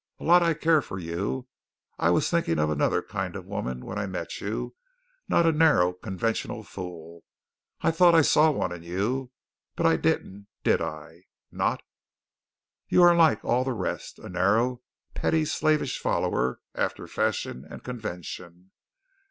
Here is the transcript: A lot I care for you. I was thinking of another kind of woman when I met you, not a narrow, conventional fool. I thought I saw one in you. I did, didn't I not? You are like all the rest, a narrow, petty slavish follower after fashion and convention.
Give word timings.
A 0.19 0.23
lot 0.23 0.41
I 0.41 0.55
care 0.55 0.81
for 0.81 0.97
you. 0.97 1.47
I 1.99 2.09
was 2.09 2.27
thinking 2.27 2.57
of 2.57 2.71
another 2.71 3.03
kind 3.03 3.35
of 3.35 3.45
woman 3.45 3.85
when 3.85 3.99
I 3.99 4.07
met 4.07 4.41
you, 4.41 4.73
not 5.29 5.45
a 5.45 5.51
narrow, 5.51 5.93
conventional 5.93 6.63
fool. 6.63 7.23
I 7.81 7.91
thought 7.91 8.15
I 8.15 8.23
saw 8.23 8.49
one 8.49 8.71
in 8.71 8.81
you. 8.81 9.29
I 9.77 9.97
did, 9.97 10.47
didn't 10.63 10.81
I 10.81 11.25
not? 11.51 11.83
You 12.87 13.03
are 13.03 13.15
like 13.15 13.45
all 13.45 13.63
the 13.63 13.73
rest, 13.73 14.17
a 14.17 14.27
narrow, 14.27 14.81
petty 15.13 15.45
slavish 15.45 15.99
follower 15.99 16.61
after 16.73 17.05
fashion 17.05 17.63
and 17.69 17.83
convention. 17.83 18.71